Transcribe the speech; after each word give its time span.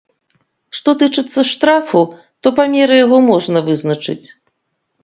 Што 0.77 0.95
тычыцца 1.03 1.39
штрафу, 1.51 2.01
то 2.41 2.47
памеры 2.61 2.95
яго 3.05 3.17
можна 3.31 3.57
вызначыць. 3.71 4.23